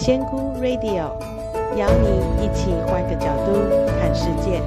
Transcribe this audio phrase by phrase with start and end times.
[0.00, 1.10] 仙姑 Radio
[1.76, 3.52] 邀你一起换个角度
[3.98, 4.62] 看世界。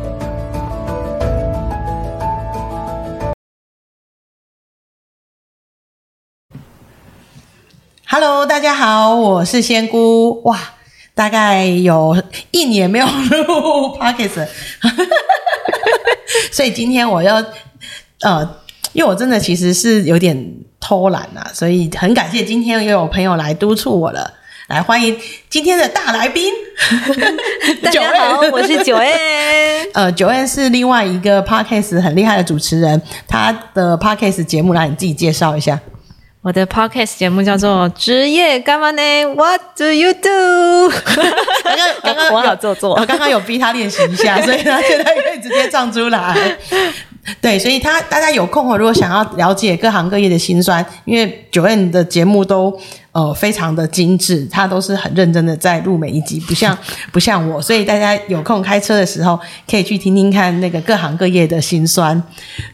[8.06, 10.42] Hello，大家好，我是仙姑。
[10.44, 10.60] 哇，
[11.16, 12.22] 大概有
[12.52, 14.50] 一年没有录 Podcast，
[16.52, 17.36] 所以今天我要
[18.20, 18.58] 呃，
[18.92, 24.34] 因为我真的其实是有点偷懒啊，所以很感谢今天又有朋友来督促我了。
[24.72, 25.18] 来欢迎
[25.50, 26.50] 今天的大来宾，
[27.84, 29.12] 大家好，我是 Joanne。
[29.94, 35.78] 呃，Joanne 是另外一个 Podcast 很厉害的主持人，他的 Podcast 节目来你自己介绍一下。
[36.42, 39.02] 我的 Podcast 节目叫做《职业干嘛呢
[39.36, 40.30] ？What do you do？》
[41.06, 46.34] 刚刚刚 刚我好做作，我刚刚有逼他练习一下，所以他现在可以直接唱出来。
[47.40, 52.76] 对，所以他大家有空哦，如果想要了解各行各业的辛酸，因为 Joanne 的节目都
[53.12, 56.78] 呃非常的精致，他都是很认真的在录每一集，不像
[57.12, 62.22] 不像我，所以大家有空开车的时候可以去听听看那个各行各业的辛酸。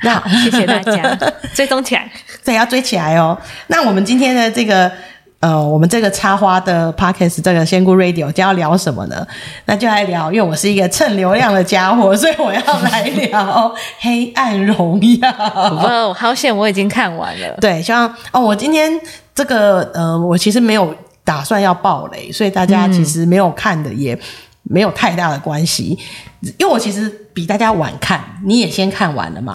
[0.03, 1.17] 那好，谢谢大家，
[1.53, 2.09] 追踪起来，
[2.45, 3.38] 对，要追起来哦。
[3.67, 4.91] 那我们今天的这个。
[5.39, 9.25] 呃，我们这个插花的 Podcast 这个仙姑 Radio 将要聊什么呢？
[9.66, 13.39] 那就来聊，因为我是一个蹭流量的家伙， 所以我要来聊
[13.99, 15.29] 《黑暗荣耀》。
[15.39, 17.55] 哦，好险，我已经看完了。
[17.61, 18.91] 对，希望哦，我今天
[19.35, 20.91] 这个呃，我其实没有
[21.23, 24.17] 打算要爆雷，所以大家其实没有看的也
[24.63, 25.99] 没有太大的关系，
[26.41, 29.53] 嗯、因为我其实比大家晚看，你也先看完了嘛。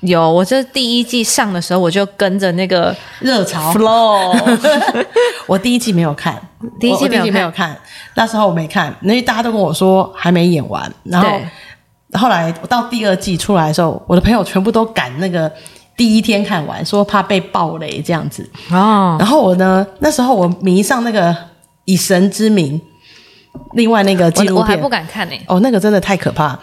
[0.00, 4.34] 有，我这第一季上的时候，我就跟着那个热潮 flow。
[5.50, 6.40] 我第一季没有看，
[6.78, 7.76] 第一季没有看，没有看，
[8.14, 10.80] 那时候我没看，因为大家都跟我说还没演完。
[11.02, 11.28] 然后
[12.12, 15.50] 后来我到第二季出来的时候，我的朋友全部都赶那个
[15.96, 18.48] 第一天看完，说怕被暴雷这样子。
[18.70, 19.16] 哦。
[19.18, 21.32] 然后我呢，那时候我迷上那个
[21.84, 22.80] 《以神之名》，
[23.72, 25.44] 另外那个纪录片，我，我还不敢看呢、欸。
[25.48, 26.56] 哦，那个真的太可怕。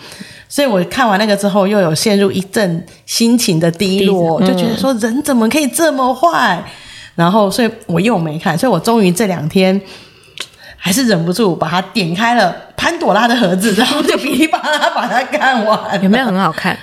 [0.48, 6.64] 所以我看完那个之后，又有陷入一阵心情的低落，嗯、就觉得说人怎么可以这么坏？
[7.18, 8.58] 然后，所以我又没看。
[8.58, 9.82] 所以我终于这两天
[10.78, 16.02] 还是忍不住把它点开了潘朵拉的盒子，然后就噼里啪啦把它看完。
[16.04, 16.78] 有没有很好看？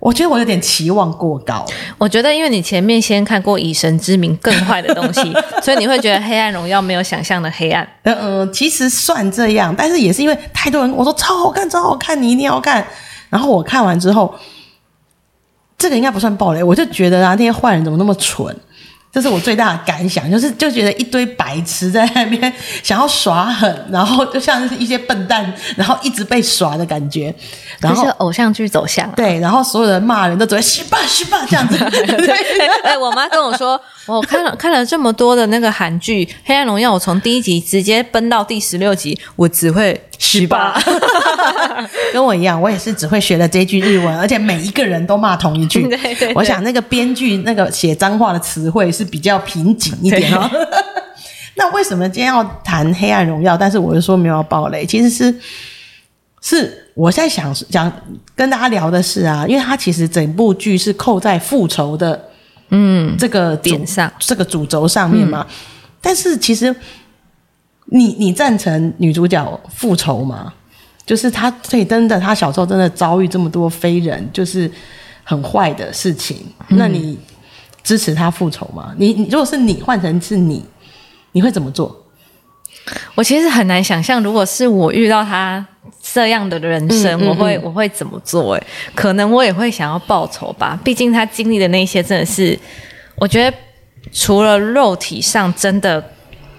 [0.00, 1.64] 我觉得我有点期望过高。
[1.96, 7.86] 我觉得因为你前面先看过《以神之名》更坏的东西， 所以你会觉得《黑暗荣耀》没有想象的黑暗。
[8.04, 12.86] 嗯嗯，其实算这样，但是也是因为太多人我说超好看，超好看，你一定要看。
[13.28, 14.32] 然后我看完之后，
[15.76, 18.56] 这个应该不算暴雷，我就觉得啊，那些坏人怎么那么蠢？
[19.10, 22.52] 这是我最大的感想，就是就觉得一堆白痴在那边
[22.84, 27.34] 想要耍狠，然后就像是一些笨蛋，然后一直被耍的感觉，
[27.80, 31.78] 然后是偶像剧走向、啊、对，然后所有人骂人都只会西吧西吧这样子。
[31.88, 32.28] 对
[32.82, 40.80] 哎，我妈跟我说， 我看了看了这么多的那个韩剧《黑暗荣耀》，我从第一集直接奔到第十六集，我只会嘘吧。
[42.12, 45.86] 跟我一样，我也是只会学了这句日文，而且每一个人都骂同一句。
[45.88, 48.88] 对对对，我想那个编剧那个写脏话的词汇。
[48.90, 50.50] 是比较瓶颈一点哦。
[51.54, 53.54] 那为什么今天要谈《黑暗荣耀》？
[53.56, 55.32] 但是我又说没有要爆雷，其实是
[56.40, 57.92] 是我在想想
[58.34, 62.28] 跟大家聊的是啊，因为它其实整部剧是扣在复仇的
[62.70, 65.46] 嗯这个点上，这个主轴上面嘛。
[65.48, 65.54] 嗯、
[66.00, 66.74] 但是其实
[67.84, 70.52] 你你赞成女主角复仇吗？
[71.08, 74.70] 就是他所以真的，他小时候真的遭遇这么多非人，就是
[75.24, 76.46] 很坏的事情。
[76.68, 77.18] 嗯、那你？
[77.84, 78.92] 支持他复仇吗？
[78.98, 80.62] 你你如果是你换成是你，
[81.32, 82.04] 你会怎么做？
[83.14, 85.64] 我其实很难想象，如果是我遇到他
[86.02, 88.54] 这样的人生，嗯嗯嗯、我会我会怎么做？
[88.56, 88.62] 哎，
[88.94, 90.78] 可能我也会想要报仇吧。
[90.84, 92.58] 毕竟他经历的那些真的是，
[93.14, 93.56] 我觉得
[94.12, 96.04] 除了肉体上真的，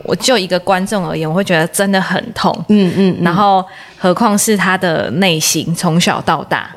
[0.09, 2.51] 我就一个观众而言，我会觉得真的很痛。
[2.69, 3.63] 嗯嗯，嗯然后
[3.97, 6.69] 何况是他的内心从小到大，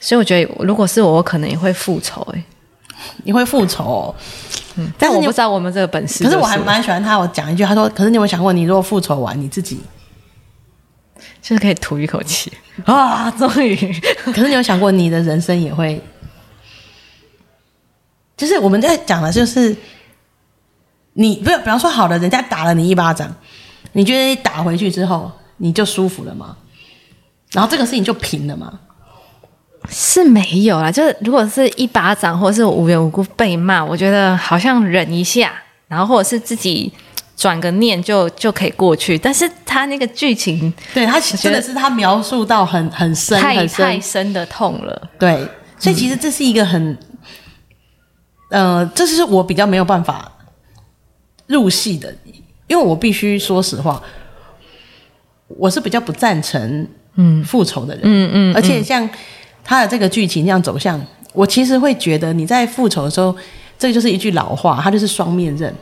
[0.00, 2.20] 所以我觉得如果是我，我可能也会复仇。
[2.32, 2.44] 诶。
[3.24, 4.14] 你会复仇，哦，
[4.76, 6.24] 嗯，但我不知道我们这个本事。
[6.24, 9.78] 可是我还蛮喜欢他，我讲一句，他说：“可是你有没有想过，你如果复仇完，你自己
[11.42, 12.50] 就是可以吐一口气
[12.86, 13.76] 啊？”终于，
[14.24, 16.00] 可是你有想过，你的人生也会，
[18.36, 19.76] 就是我们在讲的，就是
[21.14, 23.34] 你不，比方说，好了，人家打了你一巴掌，
[23.92, 26.56] 你觉得你打回去之后，你就舒服了吗？
[27.52, 28.80] 然后这个事情就平了吗？
[29.88, 35.52] 是没有啦，就是如果是一巴掌，或者是无缘无故被骂，我觉得好像忍一下，
[35.88, 36.90] 然后或者是自己
[37.36, 39.18] 转个念就就可以过去。
[39.18, 45.10] 但是他那个剧情，对他真的是他描述到很很深，太很深太深的痛了。
[45.18, 45.46] 对，
[45.78, 46.98] 所以其实这是一个很，
[48.48, 50.32] 嗯、呃，这是我比较没有办法
[51.46, 52.14] 入戏的
[52.66, 54.02] 因为我必须说实话，
[55.48, 57.44] 我是比较不赞成嗯。
[57.44, 59.08] 复仇的人，嗯嗯，嗯，而且像
[59.62, 60.98] 他的这个剧情这样走向，
[61.34, 63.36] 我其实会觉得你在复仇的时候，
[63.78, 65.74] 这就是一句老话，他就是双面刃，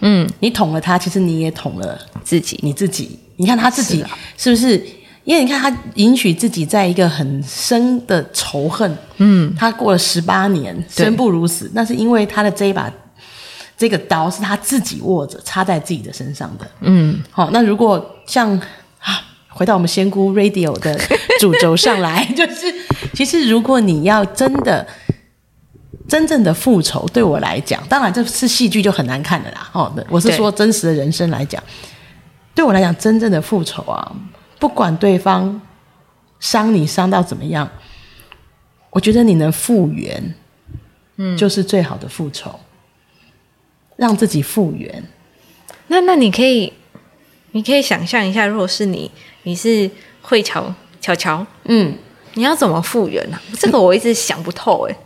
[0.00, 4.02] 嗯，你捅了他，其实你也捅了自己，你自己，你看他自己
[4.38, 4.82] 是不是？
[5.24, 12.90] 因为你看他允许自己在一个很深的仇恨，嗯，他过了十八年，生不如死，那是因为他的这一把。
[13.80, 16.70] 这个刀是他自己握着，插在自己的身上的。
[16.80, 18.50] 嗯，好，那如果像
[18.98, 21.00] 啊，回到我们仙姑 Radio 的
[21.40, 22.70] 主轴上来， 就是
[23.14, 24.86] 其实如果你要真的
[26.06, 29.70] 真正的复仇，对我来讲，当然这是戏剧就很难看的啦。
[29.72, 31.62] 哦，我是说真实的人生来讲，
[32.54, 34.12] 对，对我来讲，真正的复仇啊，
[34.58, 35.58] 不管对方
[36.38, 37.66] 伤你伤到怎么样，
[38.90, 40.34] 我觉得你能复原，
[41.16, 42.60] 嗯，就是最好的复仇。
[44.00, 45.04] 让自己复原，
[45.88, 46.72] 那那你可以，
[47.50, 49.10] 你可以想象一下，如果是你，
[49.42, 49.90] 你是
[50.22, 51.94] 慧乔乔乔，嗯，
[52.32, 53.42] 你要怎么复原呢、啊？
[53.58, 54.96] 这个我一直想不透哎。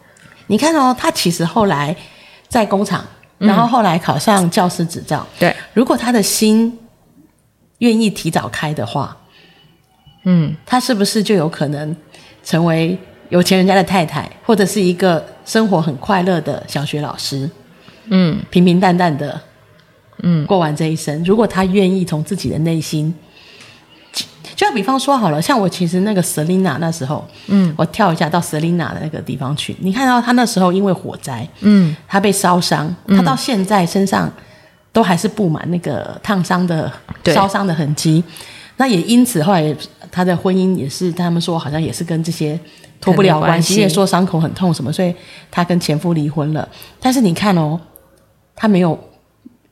[0.46, 1.96] 你看哦，他其实后来
[2.46, 3.04] 在工厂，
[3.36, 6.78] 然后后来考上教师执照，对、嗯，如果他的心
[7.78, 9.16] 愿意提早开的话，
[10.22, 11.96] 嗯，他是不是就有可能
[12.44, 12.96] 成为
[13.30, 17.50] 有钱人家的太太，或者是一个生活很快乐的小学老师？
[18.08, 19.40] 嗯，平平淡淡的，
[20.22, 21.22] 嗯，过完这一生。
[21.24, 23.14] 如果他愿意从自己的内心，
[24.54, 34.32] 就像比方说好了，像我其实那个 Selina 那时候，嗯，我跳一下到 Selina 的那个地方去，你看到他那时候因为火灾，嗯，他被烧伤，他到现在身上
[34.92, 36.92] 都还是布满那个烫伤的、
[37.24, 38.22] 烧伤的痕迹。
[38.76, 39.74] 那也因此后来
[40.10, 42.58] 他的婚姻也是，他们说好像也是跟这些。
[43.00, 45.14] 脱不了关系，也说伤口很痛什么，所以
[45.50, 46.66] 她跟前夫离婚了。
[46.98, 47.78] 但是你看哦，
[48.54, 48.98] 她没有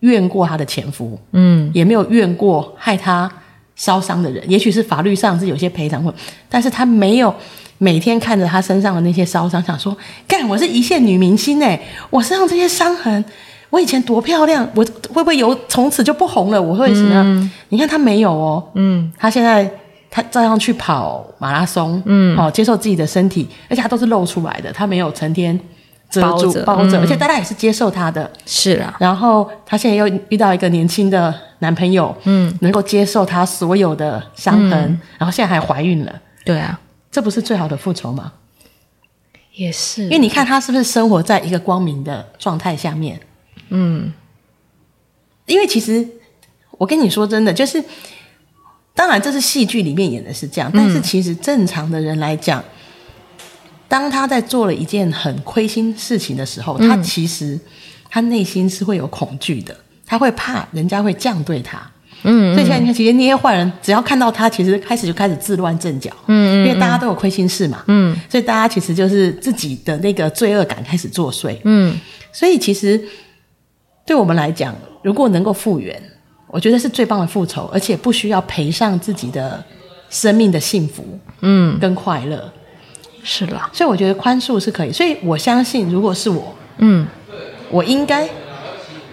[0.00, 3.30] 怨过她的前夫，嗯，也没有怨过害她
[3.76, 4.42] 烧伤的人。
[4.50, 6.12] 也许是法律上是有些赔偿，
[6.48, 7.34] 但是她没有
[7.78, 9.96] 每天看着她身上的那些烧伤，想说：
[10.26, 11.80] 干，我是一线女明星哎，
[12.10, 13.24] 我身上这些伤痕，
[13.70, 16.60] 我以前多漂亮，我会不会有从此就不红了？
[16.60, 17.22] 我会什么？
[17.22, 19.70] 嗯，你看她没有哦，嗯，她现在。
[20.14, 25.58] 他照样去跑马拉松，嗯，好、哦，接受自己的身体，而且他都是露出来的，他没有成天
[26.12, 28.94] 遮住包着，而且大家也是接受他的，是啊。
[29.00, 36.78] 然后他现在又遇到一个年轻的男朋友，嗯，能够接受他所有的伤痕，嗯、然后现在还怀孕了，对啊，
[37.10, 38.32] 这不是最好的复仇吗？
[39.54, 43.18] 也是，因为你看他是不是生活在一个光明的状态下面？
[43.70, 44.12] 嗯，
[45.46, 46.06] 因为其实
[46.72, 47.82] 我跟你说真的，就是。
[48.94, 52.64] 当然，这是戏剧里面演的是这样，但是其实正常的人来讲，嗯、
[53.92, 57.60] 当他在做了一件很亏心事情的时候，嗯、他其实
[58.08, 61.78] 他内心是会有恐惧的，他会怕人家会这样对他。
[62.22, 66.10] 嗯，所以现在你看，其实那些坏人只要看到他，其实开始就开始自乱阵脚。
[66.28, 67.84] 嗯，因为大家都有亏心事嘛。
[67.88, 71.54] 嗯，所以大家其实就是自己的那个罪恶感开始作祟。
[71.64, 71.94] 嗯，
[72.32, 72.98] 所以其实
[74.06, 76.02] 对我们来讲，如果能够复原。
[76.48, 79.62] 我觉得是最棒的复仇，而且不需要赔上自己的
[80.10, 81.02] 生命的幸福，
[81.40, 82.52] 嗯，跟快乐，
[83.22, 83.70] 是啦。
[83.72, 84.92] 所以我觉得宽恕是可以。
[84.92, 87.06] 所以我相信，如果是我，嗯，
[87.70, 88.28] 我应该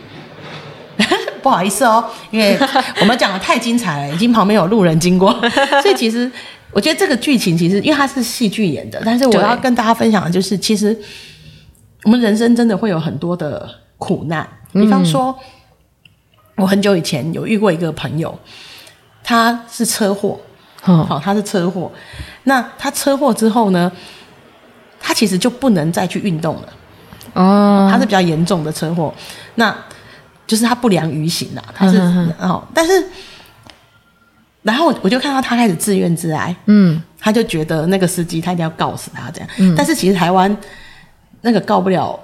[1.42, 2.58] 不好意思哦，因为
[3.02, 5.32] 我们讲的太精彩了，已经旁边有路人经过，
[5.82, 6.32] 所以其实
[6.72, 10.98] 我觉得这个剧情其实因为它是戏剧演的，但是我要跟大家分享的就是，其实
[12.04, 15.36] 我们人生真的会有很多的苦难，比方说。
[15.39, 15.46] 嗯
[16.60, 18.38] 我很久以前有遇过一个朋友，
[19.24, 20.38] 他是车祸，
[20.81, 21.91] 好、哦，他是车祸。
[22.43, 23.91] 那他车祸之后呢，
[25.00, 26.69] 他其实就不能再去运动了。
[27.33, 29.13] 哦，他是比较严重的车祸，
[29.55, 29.75] 那
[30.48, 31.63] 就是他不良于行了。
[31.75, 31.98] 他是
[32.39, 33.05] 哦，但是，
[34.63, 36.55] 然后我就看到他开始自怨自艾。
[36.65, 39.50] 嗯，他就觉得那个司机他一定要告死他这样。
[39.57, 40.55] 嗯，但是其实台湾
[41.41, 42.19] 那个告不了。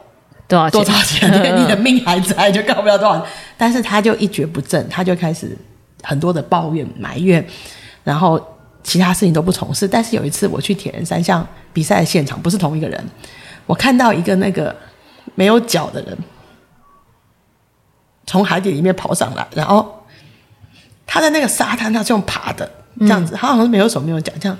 [0.47, 0.83] 多少钱？
[0.83, 1.31] 多少钱？
[1.59, 3.25] 你的命还在，就告不了多少。
[3.57, 5.57] 但是他就一蹶不振，他就开始
[6.03, 7.43] 很多的抱怨、埋怨，
[8.05, 8.41] 然后
[8.81, 9.85] 其他事情都不从事。
[9.85, 13.05] 但是有一次我去铁人三项比赛的现场，不是同一个人，
[13.65, 14.73] 我看到一个那个
[15.35, 16.17] 没有脚的人
[18.25, 20.05] 从海底里面跑上来，然后
[21.05, 24.57] 他在那个沙滩，他是用爬的这样子，他好像是没有手没有脚这样。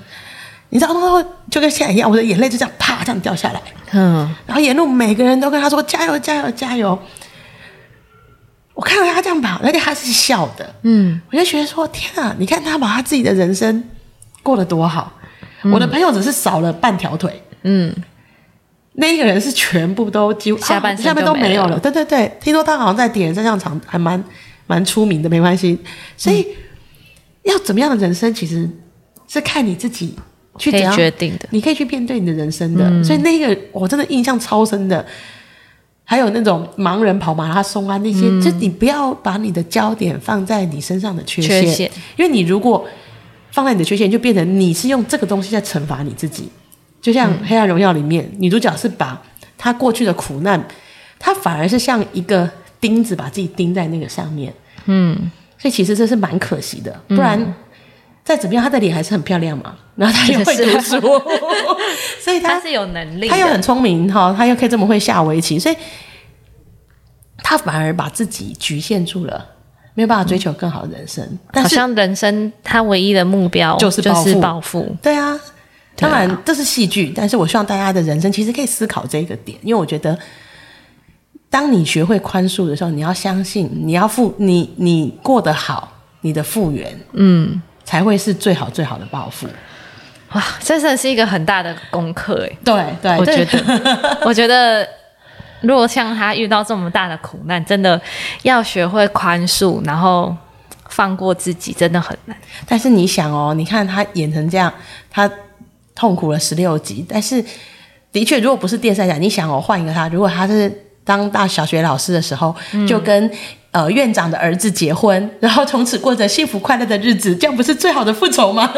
[0.68, 1.24] 你知道吗？
[1.50, 3.62] 就跟现在一样，我的眼泪就这样啪这样掉下来。
[3.92, 6.98] 嗯，然后沿路每个人都跟他说加油加油加油。
[8.76, 10.74] 我看到他这样跑，而且他是笑的。
[10.82, 13.82] 嗯，我就觉得说天啊，你看他把他自己的人生
[14.42, 15.10] 过得多好。
[15.62, 17.42] 嗯，我的朋友只是少了半条腿。
[17.62, 17.90] 嗯，
[18.92, 21.80] 那一个人是全部都几乎下半下面都没有了。
[21.80, 24.22] 对对对，听说他好像在铁人三项场还蛮
[24.66, 25.78] 蛮出名的，没关系。
[26.18, 26.46] 所以、嗯、
[27.44, 28.68] 要怎么样的人生，其实
[29.26, 30.14] 是看你自己
[30.58, 31.48] 去怎样决定的。
[31.50, 32.84] 你可以去面对你的人生的。
[32.86, 35.02] 嗯、所以那个我真的印象超深的。
[36.08, 42.86] 还有那种盲人跑马拉松啊，那些，嗯、就你不要把你的焦点放在你身上的缺陷，缺陷，因为你如果
[43.50, 46.48] 放在你的缺陷，就变成你是用这个东西在惩罚你自己。
[47.02, 49.20] 就像《黑暗荣耀》里面，嗯、女主角是把
[49.58, 50.64] 她过去的苦难，
[51.18, 52.48] 她反而是像一个
[52.80, 54.54] 钉子，把自己钉在那个上面。
[54.84, 57.00] 嗯，所以其实这是蛮可惜的。
[57.08, 57.52] 不然、嗯、
[58.22, 59.74] 再怎么样，她的脸还是很漂亮嘛。
[59.96, 61.00] 然后他又会读书，
[62.22, 65.76] 所以他是有能力，他又很聪明哈，他又可以这么会下围棋，所以
[67.38, 69.44] 他反而把自己局限住了，
[69.94, 71.24] 没有办法追求更好的人生。
[71.24, 74.94] 嗯、但是好像人生他唯一的目标就是就是暴富。
[75.02, 75.38] 对啊。
[75.98, 80.18] 当然，这是戏剧，但是我希望大家的人生其实可以思考这个点，因为我觉得，
[81.48, 89.46] 当你学会宽恕的时候，你要相信，你要复你你过得好，你的复原，嗯，才会是最好最好的报复。
[90.36, 92.56] 哇，这真的是一个很大的功课哎。
[92.64, 94.86] 对对，我觉得， 我觉得，
[95.62, 98.00] 如果像他遇到这么大的苦难，真的
[98.42, 100.36] 要学会宽恕，然后
[100.88, 102.36] 放过自己，真的很难。
[102.68, 104.72] 但是你想哦，你看他演成这样，
[105.10, 105.30] 他。
[105.98, 107.42] 痛苦了十六集，但是
[108.12, 110.70] 的确，如果不是电视来讲，你想哦换一个他，如果他是
[111.06, 113.30] 当大小学老师的时候，嗯、就跟
[113.70, 118.70] 呃院长的儿子结婚，然后从此过着幸福快乐的日子，这样不是最好的复仇吗？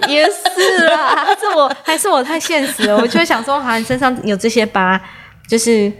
[0.08, 5.00] 也是啊，还是我还是我太现实了，我就会想说，好像身上有这些疤，
[5.48, 5.90] 就是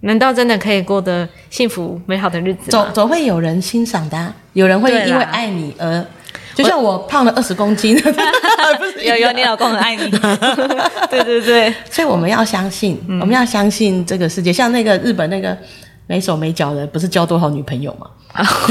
[0.00, 2.66] 难道真的可以过得幸福美好的日子吗？
[2.70, 6.04] 总总会有人欣赏的、啊，有人会因为爱你而。
[6.52, 7.96] 就像我胖了二十公斤，
[9.02, 10.10] 有有你老公很爱你，
[11.08, 14.52] 对对对，所以我们要相信，嗯、我们要相信这个世界。
[14.52, 15.56] 像那个日本那个
[16.06, 18.06] 没手没脚的，不是交多少女朋友吗？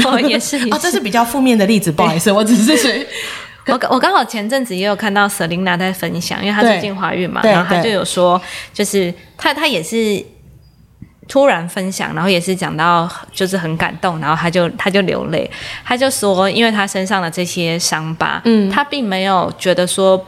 [0.04, 3.06] 哦，也是，也是哦，这是比较负面的例子，不好意思，我只是说，
[3.66, 8.40] 我我刚好前阵子也有看到 Selina 在分享，因为她最近怀孕嘛，然后她就有说，
[8.72, 10.24] 就是她她也是。
[11.28, 15.48] 突然分享，然后也是讲到就是很感动，然后她就她就流泪，
[15.84, 20.20] 她就说，因为她身上的这些伤疤，嗯，她并没有觉得说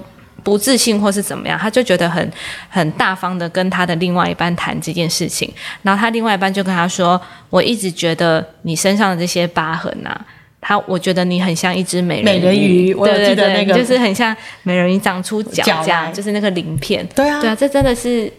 [0.44, 2.32] 不自信或是怎么样，他就觉得很
[2.68, 7.20] 很大方的跟他的另外一半谈这件事情，然后他另外一半就跟他说，
[7.50, 10.20] 我一直觉得你身上的这些疤痕啊，
[10.62, 18.33] 他我觉得你很像一只美人鱼，美人鱼，我记得那个，就是很像美人鱼长出脚这样，就是那个鳞片，对啊，对啊，这真的是。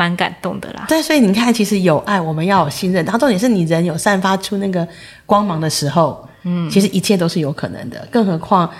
[0.00, 4.86] 蛮感动的啦，对，所以你看，其实有爱，我们要有信任，然后重点是你人有散发出那个
[5.26, 8.70] 光芒的时候，嗯，其实一切都是有可能的，更何况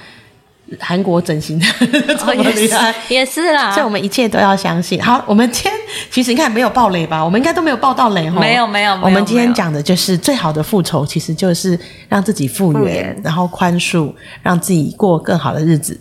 [0.79, 1.67] 韩国整形的
[2.19, 5.03] 这么厉害，也是啦，所以我们一切都要相信。
[5.03, 5.73] 好，我们今天
[6.11, 7.25] 其实你看没有爆雷吧？
[7.25, 8.93] 我们应该都没有爆到雷哈，没有没有。
[9.03, 15.99] 我们今天讲的就是最好的复仇，其实就是让自己复原，复然后宽恕，让自己过更好的日子。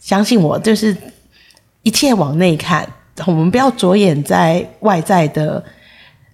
[0.00, 0.96] 相信我，就是
[1.82, 2.88] 一切往内看。
[3.26, 5.62] 我们不要着眼在外在的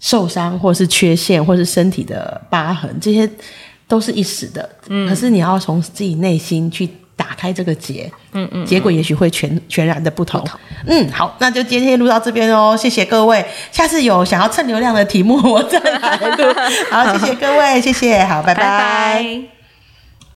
[0.00, 3.28] 受伤，或是缺陷，或是身体的疤痕，这些
[3.88, 4.68] 都是一时的。
[4.88, 10.44] 嗯，可是你要从自己内心去打开这个结，嗯嗯，结果也许会全全然的不同。
[10.86, 13.44] 嗯，好，那就今天录到这边哦，谢谢各位。
[13.70, 16.54] 下次有想要蹭流量的题目，我再来录。
[16.90, 18.62] 好，谢谢各位，谢谢，好，拜拜。
[18.62, 18.78] 拜
[19.24, 19.53] 拜。